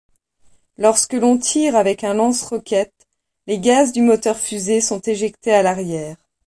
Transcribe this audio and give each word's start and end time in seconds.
Lorsque 0.79 1.13
l'on 1.13 1.37
tire 1.37 1.75
avec 1.75 2.03
un 2.03 2.15
lance-roquettes, 2.15 3.05
les 3.45 3.59
gaz 3.59 3.91
du 3.91 4.01
moteur-fusée 4.01 4.81
sont 4.81 4.99
éjectés 5.01 5.53
à 5.53 5.61
l'arrière. 5.61 6.17